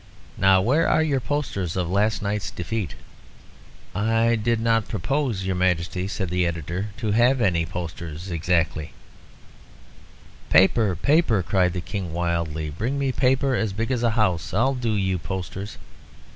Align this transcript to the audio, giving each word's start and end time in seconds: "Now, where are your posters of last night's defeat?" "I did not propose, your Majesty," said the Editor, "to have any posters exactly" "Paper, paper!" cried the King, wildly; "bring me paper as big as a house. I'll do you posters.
"Now, 0.35 0.61
where 0.61 0.87
are 0.89 1.03
your 1.03 1.19
posters 1.19 1.75
of 1.77 1.87
last 1.87 2.23
night's 2.23 2.49
defeat?" 2.49 2.95
"I 3.93 4.35
did 4.35 4.59
not 4.59 4.87
propose, 4.87 5.45
your 5.45 5.55
Majesty," 5.55 6.07
said 6.07 6.31
the 6.31 6.43
Editor, 6.43 6.87
"to 6.97 7.11
have 7.11 7.39
any 7.39 7.67
posters 7.67 8.31
exactly" 8.31 8.93
"Paper, 10.49 10.95
paper!" 10.95 11.43
cried 11.43 11.73
the 11.73 11.81
King, 11.81 12.13
wildly; 12.13 12.71
"bring 12.71 12.97
me 12.97 13.11
paper 13.11 13.53
as 13.53 13.73
big 13.73 13.91
as 13.91 14.01
a 14.01 14.09
house. 14.17 14.55
I'll 14.55 14.73
do 14.73 14.95
you 14.95 15.19
posters. 15.19 15.77